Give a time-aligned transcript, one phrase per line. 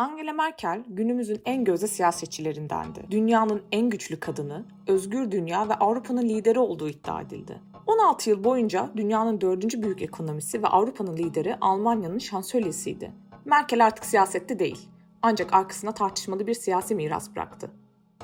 [0.00, 3.06] Angela Merkel günümüzün en gözde siyasetçilerindendi.
[3.10, 7.60] Dünyanın en güçlü kadını, özgür dünya ve Avrupa'nın lideri olduğu iddia edildi.
[7.86, 13.12] 16 yıl boyunca dünyanın dördüncü büyük ekonomisi ve Avrupa'nın lideri Almanya'nın şansölyesiydi.
[13.44, 14.88] Merkel artık siyasette değil,
[15.22, 17.70] ancak arkasına tartışmalı bir siyasi miras bıraktı.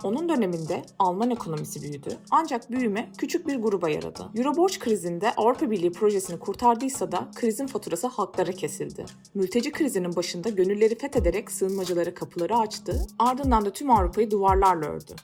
[0.03, 4.31] Onun döneminde Alman ekonomisi büyüdü ancak büyüme küçük bir gruba yaradı.
[4.37, 9.05] Euro borç krizinde Avrupa Birliği projesini kurtardıysa da krizin faturası halklara kesildi.
[9.35, 15.15] Mülteci krizinin başında gönülleri fethederek sığınmacılara kapıları açtı, ardından da tüm Avrupa'yı duvarlarla ördü.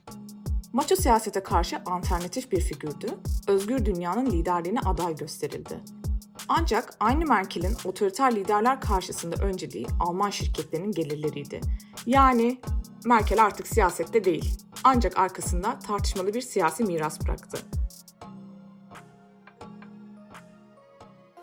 [0.72, 3.06] Maço siyasete karşı alternatif bir figürdü,
[3.48, 5.80] özgür dünyanın liderliğine aday gösterildi.
[6.48, 11.60] Ancak aynı Merkel'in otoriter liderler karşısında önceliği Alman şirketlerinin gelirleriydi.
[12.06, 12.58] Yani
[13.04, 14.58] Merkel artık siyasette değil.
[14.84, 17.58] Ancak arkasında tartışmalı bir siyasi miras bıraktı.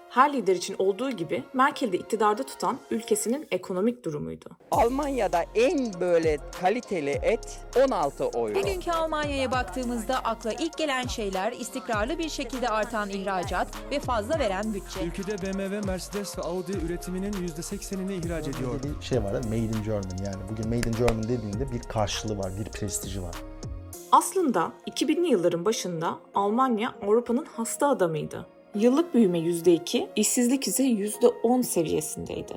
[0.10, 4.46] Her lider için olduğu gibi Merkel'i de iktidarda tutan ülkesinin ekonomik durumuydu.
[4.72, 8.56] Almanya'da en böyle kaliteli et 16 euro.
[8.56, 14.74] Bugünkü Almanya'ya baktığımızda akla ilk gelen şeyler istikrarlı bir şekilde artan ihracat ve fazla veren
[14.74, 15.04] bütçe.
[15.06, 18.80] Ülkede BMW, Mercedes ve Audi üretiminin %80'ini ihraç ediyor.
[19.00, 22.52] Bir şey var Made in Germany yani bugün Made in Germany dediğinde bir karşılığı var,
[22.60, 23.36] bir prestiji var.
[24.12, 28.48] Aslında 2000'li yılların başında Almanya Avrupa'nın hasta adamıydı.
[28.76, 32.54] Yıllık büyüme %2, işsizlik ise %10 seviyesindeydi.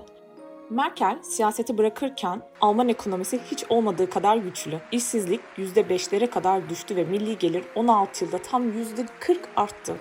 [0.70, 4.80] Merkel siyaseti bırakırken Alman ekonomisi hiç olmadığı kadar güçlü.
[4.92, 9.06] İşsizlik %5'lere kadar düştü ve milli gelir 16 yılda tam %40
[9.56, 9.96] arttı.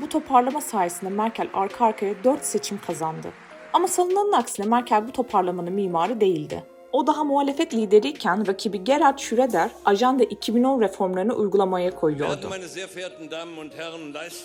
[0.00, 3.32] Bu toparlama sayesinde Merkel arka arkaya 4 seçim kazandı.
[3.72, 6.64] Ama sanılanın aksine Merkel bu toparlamanın mimarı değildi.
[6.96, 12.50] O daha muhalefet lideriyken rakibi Gerhard Schröder Ajanda 2010 reformlarını uygulamaya koyuyordu.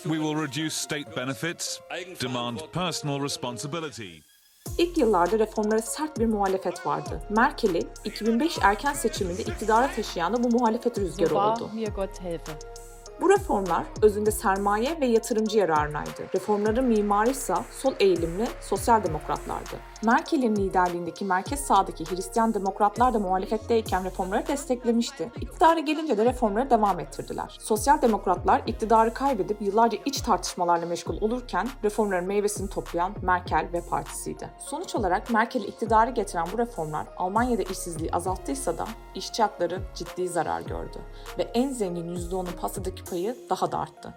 [0.02, 1.78] We will reduce state benefits,
[2.22, 4.16] demand personal responsibility.
[4.78, 7.22] İlk yıllarda reformlara sert bir muhalefet vardı.
[7.30, 11.70] Merkel'i 2005 erken seçiminde iktidara taşıyan da bu muhalefet rüzgarı oldu.
[13.22, 16.22] Bu reformlar özünde sermaye ve yatırımcı yararınaydı.
[16.34, 19.76] Reformların mimarı ise sol eğilimli sosyal demokratlardı.
[20.04, 25.30] Merkel'in liderliğindeki merkez sağdaki Hristiyan demokratlar da muhalefetteyken reformları desteklemişti.
[25.40, 27.58] İktidara gelince de reformları devam ettirdiler.
[27.60, 34.50] Sosyal demokratlar iktidarı kaybedip yıllarca iç tartışmalarla meşgul olurken reformların meyvesini toplayan Merkel ve partisiydi.
[34.58, 38.84] Sonuç olarak Merkel'i iktidarı getiren bu reformlar Almanya'da işsizliği azalttıysa da
[39.14, 40.98] işçi hakları ciddi zarar gördü
[41.38, 44.14] ve en zengin %10'un pasadaki payı daha da arttı.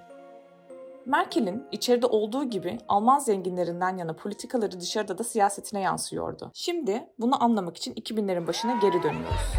[1.06, 6.52] Merkel'in içeride olduğu gibi Alman zenginlerinden yana politikaları dışarıda da siyasetine yansıyordu.
[6.54, 9.54] Şimdi bunu anlamak için 2000'lerin başına geri dönüyoruz.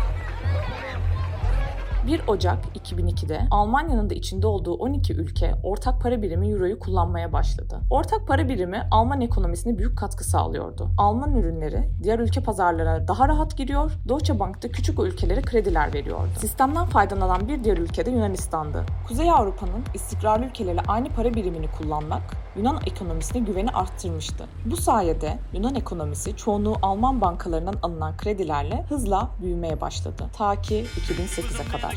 [2.06, 7.80] 1 Ocak 2002'de Almanya'nın da içinde olduğu 12 ülke ortak para birimi Euro'yu kullanmaya başladı.
[7.90, 10.90] Ortak para birimi Alman ekonomisine büyük katkı sağlıyordu.
[10.98, 16.28] Alman ürünleri diğer ülke pazarlarına daha rahat giriyor, Deutsche Bank da küçük ülkelere krediler veriyordu.
[16.38, 18.84] Sistemden faydalanan bir diğer ülke de Yunanistan'dı.
[19.08, 22.22] Kuzey Avrupa'nın istikrarlı ülkelerle aynı para birimini kullanmak
[22.56, 24.46] Yunan ekonomisine güveni arttırmıştı.
[24.64, 30.24] Bu sayede Yunan ekonomisi çoğunluğu Alman bankalarından alınan kredilerle hızla büyümeye başladı.
[30.32, 31.95] Ta ki 2008'e kadar.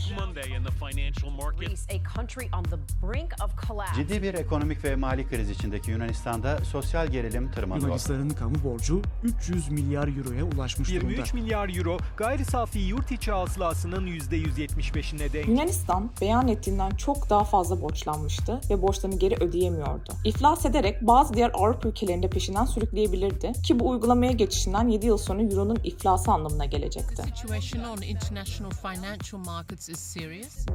[1.60, 2.78] Greece, a country on the
[3.08, 3.96] brink of collapse.
[3.96, 7.88] Ciddi bir ekonomik ve mali kriz içindeki Yunanistan'da sosyal gerilim tırmanıyor.
[7.88, 11.12] Yunanistan'ın kamu borcu 300 milyar euroya ulaşmış durumda.
[11.12, 15.48] 23 milyar euro gayri safi yurt içi hasılasının %175'ine denk.
[15.48, 20.14] Yunanistan beyan ettiğinden çok daha fazla borçlanmıştı ve borçlarını geri ödeyemiyordu.
[20.26, 25.18] İflas ederek bazı diğer Avrupa ülkelerini de peşinden sürükleyebilirdi ki bu uygulamaya geçişinden 7 yıl
[25.18, 27.24] sonra Euro'nun iflası anlamına gelecekti.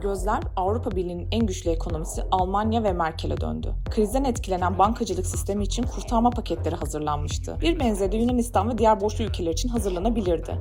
[0.02, 3.74] Gözler Avrupa Birliği'nin en güçlü ekonomisi Almanya ve Merkel'e döndü.
[3.90, 7.58] Krizden etkilenen bankacılık sistemi için kurtarma paketleri hazırlanmıştı.
[7.60, 10.58] Bir benzeri de Yunanistan ve diğer borçlu ülkeler için hazırlanabilirdi.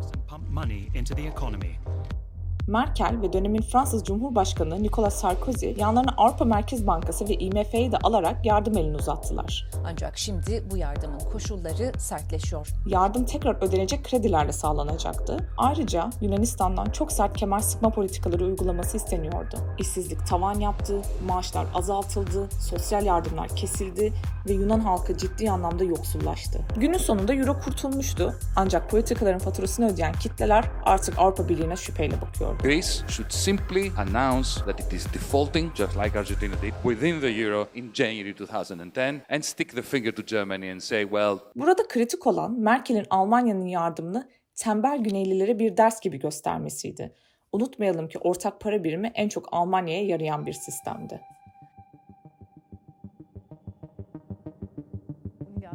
[2.67, 8.45] Merkel ve dönemin Fransız Cumhurbaşkanı Nicolas Sarkozy yanlarına Avrupa Merkez Bankası ve IMF'yi de alarak
[8.45, 9.69] yardım elini uzattılar.
[9.85, 12.67] Ancak şimdi bu yardımın koşulları sertleşiyor.
[12.85, 15.37] Yardım tekrar ödenecek kredilerle sağlanacaktı.
[15.57, 19.57] Ayrıca Yunanistan'dan çok sert kemer sıkma politikaları uygulaması isteniyordu.
[19.79, 24.13] İşsizlik tavan yaptı, maaşlar azaltıldı, sosyal yardımlar kesildi
[24.47, 26.59] ve Yunan halkı ciddi anlamda yoksullaştı.
[26.77, 32.52] Günün sonunda Euro kurtulmuştu ancak politikaların faturasını ödeyen kitleler artık Avrupa Birliği'ne şüpheyle bakıyordu.
[32.61, 37.67] Greece should simply announce that it is defaulting, just like Argentina did, within the euro
[37.75, 42.59] in January 2010, and stick the finger to Germany and say, well, Burada kritik olan
[42.59, 47.15] Merkel'in Almanya'nın yardımını tembel Güneylilere bir ders gibi göstermesiydi.
[47.51, 51.21] Unutmayalım ki ortak para birimi en çok Almanya'ya yarayan bir sistemdi.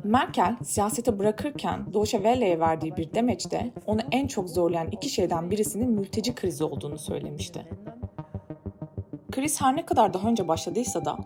[0.09, 5.91] Merkel siyasete bırakırken Deutsche Welle'ye verdiği bir demeçte onu en çok zorlayan iki şeyden birisinin
[5.91, 7.67] mülteci krizi olduğunu söylemişti.
[9.33, 11.17] Kriz her ne kadar daha önce başladıysa da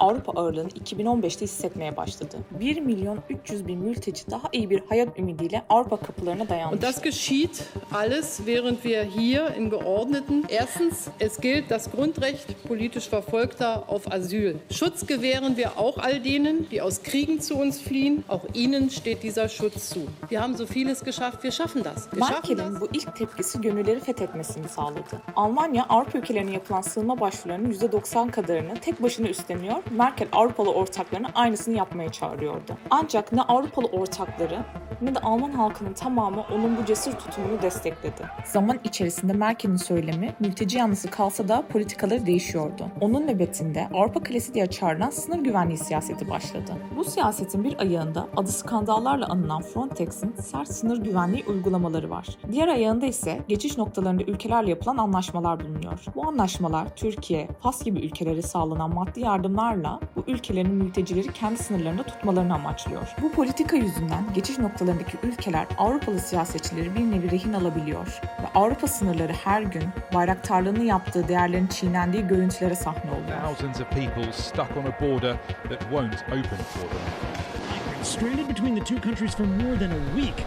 [0.00, 2.36] Avrupa ağırlığını 2015'te hissetmeye başladı.
[2.60, 6.86] 1 milyon 300 bin mülteci daha iyi bir hayat ümidiyle Avrupa kapılarına Und dayanmıştı.
[6.86, 7.62] das geschieht
[7.94, 10.44] alles, während wir hier in geordneten.
[10.48, 14.54] Erstens, es gilt das Grundrecht politisch Verfolgter auf Asyl.
[14.70, 18.24] Schutz gewähren wir auch all denen, die aus Kriegen zu uns fliehen.
[18.28, 20.00] Auch ihnen steht dieser Schutz zu.
[20.28, 22.08] Wir haben so vieles geschafft, wir schaffen das.
[22.12, 22.80] Wir schaffen das.
[22.80, 25.22] Bu ilk tepkisi gönülleri fethetmesini sağladı.
[25.36, 29.76] Almanya Avrupa ülkelerine yapılan sığınma başvurularının %90 kadarını tek başına üstleniyor.
[29.90, 32.76] Merkel Avrupalı ortaklarına aynısını yapmaya çağırıyordu.
[32.90, 34.64] Ancak ne Avrupalı ortakları
[35.02, 38.22] ne de Alman halkının tamamı onun bu cesur tutumunu destekledi.
[38.44, 42.86] Zaman içerisinde Merkel'in söylemi mülteci yanlısı kalsa da politikaları değişiyordu.
[43.00, 46.72] Onun nöbetinde Avrupa Kalesi diye çağrılan sınır güvenliği siyaseti başladı.
[46.96, 52.26] Bu siyasetin bir ayağında adı skandallarla anılan Frontex'in sert sınır güvenliği uygulamaları var.
[52.52, 56.04] Diğer ayağında ise geçiş noktalarında ülkelerle yapılan anlaşmalar bulunuyor.
[56.14, 59.28] Bu anlaşmalar Türkiye, Fas gibi ülkelere sağlanan maddi
[59.76, 63.08] yardımlarla bu ülkelerin mültecileri kendi sınırlarında tutmalarını amaçlıyor.
[63.22, 69.32] Bu politika yüzünden geçiş noktalarındaki ülkeler Avrupalı siyasetçileri bir nevi rehin alabiliyor ve Avrupa sınırları
[69.32, 69.84] her gün
[70.14, 73.40] bayraktarlığını yaptığı değerlerin çiğnendiği görüntülere sahne oluyor.
[73.42, 75.36] Thousands of people stuck on a border
[75.68, 78.02] that won't open for them.
[78.02, 80.46] Stranded between the two countries for more than a week.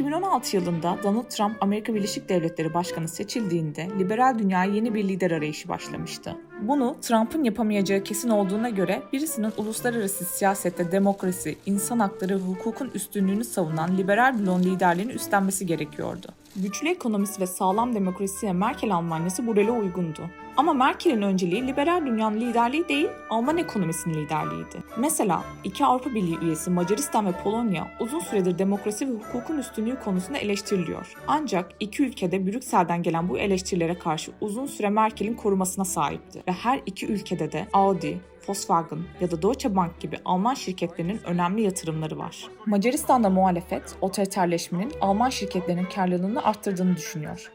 [0.00, 5.68] ...2016 yılında Donald Trump Amerika Birleşik Devletleri Başkanı seçildiğinde liberal dünyaya yeni bir lider arayışı
[5.68, 6.36] başlamıştı.
[6.62, 13.44] Bunu Trump'ın yapamayacağı kesin olduğuna göre birisinin uluslararası siyasette demokrasi, insan hakları ve hukukun üstünlüğünü
[13.44, 16.26] savunan liberal bloğun liderliğini üstlenmesi gerekiyordu.
[16.56, 20.20] Güçlü ekonomisi ve sağlam demokrasiye Merkel Almanyası bu role uygundu.
[20.60, 24.82] Ama Merkel'in önceliği liberal dünyanın liderliği değil, Alman ekonomisinin liderliğiydi.
[24.96, 30.38] Mesela iki Avrupa Birliği üyesi Macaristan ve Polonya uzun süredir demokrasi ve hukukun üstünlüğü konusunda
[30.38, 31.14] eleştiriliyor.
[31.26, 36.42] Ancak iki ülkede Brüksel'den gelen bu eleştirilere karşı uzun süre Merkel'in korumasına sahipti.
[36.48, 41.62] Ve her iki ülkede de Audi, Volkswagen ya da Deutsche Bank gibi Alman şirketlerinin önemli
[41.62, 42.48] yatırımları var.
[42.66, 47.52] Macaristan'da muhalefet, otoriterleşmenin Alman şirketlerinin karlılığını arttırdığını düşünüyor.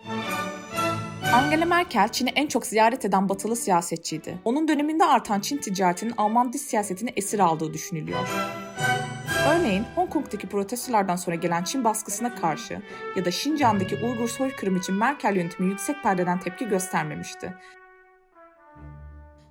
[1.33, 4.37] Angela Merkel Çin'i en çok ziyaret eden batılı siyasetçiydi.
[4.45, 8.29] Onun döneminde artan Çin ticaretinin Alman dış siyasetini esir aldığı düşünülüyor.
[9.49, 12.81] Örneğin Hong Kong'daki protestolardan sonra gelen Çin baskısına karşı
[13.15, 17.53] ya da Şincan'daki Uygur soykırım için Merkel yönetimi yüksek perdeden tepki göstermemişti.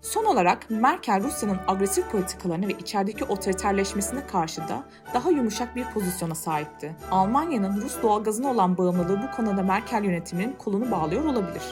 [0.04, 4.84] Son olarak Merkel Rusya'nın agresif politikalarına ve içerideki otoriterleşmesine karşı da
[5.14, 6.96] daha yumuşak bir pozisyona sahipti.
[7.10, 11.62] Almanya'nın Rus doğalgazına olan bağımlılığı bu konuda Merkel yönetiminin kolunu bağlıyor olabilir.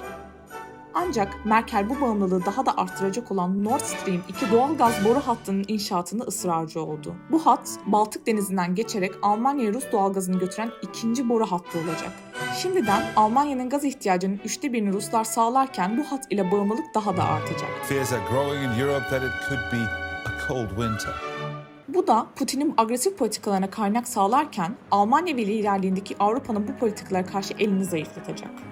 [0.95, 6.25] Ancak Merkel bu bağımlılığı daha da arttıracak olan Nord Stream 2 doğalgaz boru hattının inşaatında
[6.25, 7.15] ısrarcı oldu.
[7.31, 12.13] Bu hat Baltık Denizi'nden geçerek Almanya'ya Rus doğalgazını götüren ikinci boru hattı olacak.
[12.63, 17.71] Şimdiden Almanya'nın gaz ihtiyacının üçte birini Ruslar sağlarken bu hat ile bağımlılık daha da artacak.
[21.89, 27.85] Bu da Putin'in agresif politikalarına kaynak sağlarken Almanya ve liderliğindeki Avrupa'nın bu politikalara karşı elini
[27.85, 28.72] zayıflatacak.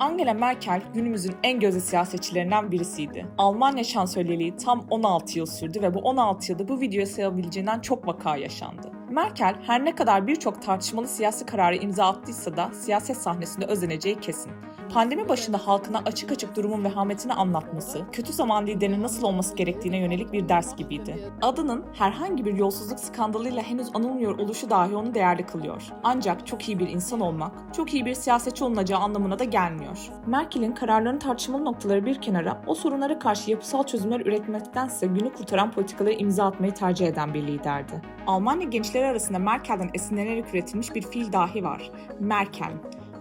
[0.00, 3.26] Angela Merkel günümüzün en gözde siyasetçilerinden birisiydi.
[3.38, 8.36] Almanya şansölyeliği tam 16 yıl sürdü ve bu 16 yılda bu videoya sayabileceğinden çok vaka
[8.36, 8.97] yaşandı.
[9.10, 14.52] Merkel her ne kadar birçok tartışmalı siyasi kararı imza attıysa da siyaset sahnesinde özeneceği kesin.
[14.94, 20.32] Pandemi başında halkına açık açık durumun vehametini anlatması, kötü zaman liderinin nasıl olması gerektiğine yönelik
[20.32, 21.32] bir ders gibiydi.
[21.42, 25.82] Adının herhangi bir yolsuzluk skandalıyla henüz anılmıyor oluşu dahi onu değerli kılıyor.
[26.02, 29.98] Ancak çok iyi bir insan olmak, çok iyi bir siyasetçi olunacağı anlamına da gelmiyor.
[30.26, 36.14] Merkel'in kararlarının tartışmalı noktaları bir kenara, o sorunlara karşı yapısal çözümler üretmektense günü kurtaran politikaları
[36.14, 38.02] imza atmayı tercih eden bir liderdi.
[38.28, 41.90] Almanya gençleri arasında Merkel'den esinlenerek üretilmiş bir fiil dahi var.
[42.20, 42.72] Merkel.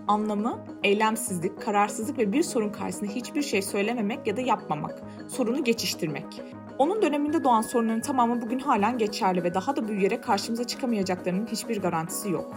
[0.08, 6.42] Anlamı eylemsizlik, kararsızlık ve bir sorun karşısında hiçbir şey söylememek ya da yapmamak, sorunu geçiştirmek.
[6.78, 11.82] Onun döneminde doğan sorunların tamamı bugün halen geçerli ve daha da büyüyerek karşımıza çıkamayacaklarının hiçbir
[11.82, 12.56] garantisi yok.